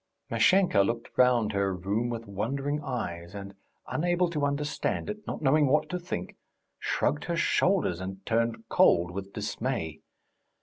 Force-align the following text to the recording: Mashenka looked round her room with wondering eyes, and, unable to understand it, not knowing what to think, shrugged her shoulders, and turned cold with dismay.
Mashenka 0.31 0.81
looked 0.81 1.15
round 1.15 1.51
her 1.53 1.75
room 1.75 2.09
with 2.09 2.25
wondering 2.25 2.81
eyes, 2.83 3.35
and, 3.35 3.53
unable 3.87 4.31
to 4.31 4.47
understand 4.47 5.11
it, 5.11 5.19
not 5.27 5.43
knowing 5.43 5.67
what 5.67 5.89
to 5.89 5.99
think, 5.99 6.37
shrugged 6.79 7.25
her 7.25 7.37
shoulders, 7.37 7.99
and 8.01 8.25
turned 8.25 8.63
cold 8.67 9.11
with 9.11 9.31
dismay. 9.33 9.99